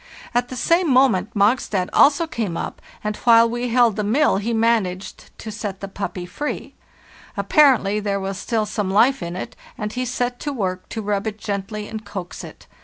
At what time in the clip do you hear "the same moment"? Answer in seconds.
0.49-1.35